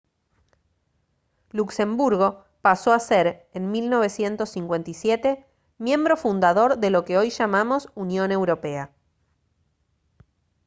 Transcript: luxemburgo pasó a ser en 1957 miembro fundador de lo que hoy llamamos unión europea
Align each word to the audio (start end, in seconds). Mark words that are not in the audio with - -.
luxemburgo 1.51 2.43
pasó 2.63 2.91
a 2.91 2.99
ser 2.99 3.47
en 3.53 3.69
1957 3.69 5.45
miembro 5.77 6.17
fundador 6.17 6.79
de 6.79 6.89
lo 6.89 7.05
que 7.05 7.19
hoy 7.19 7.29
llamamos 7.29 7.87
unión 7.93 8.31
europea 8.31 8.89